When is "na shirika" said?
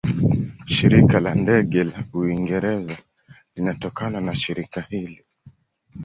4.21-4.81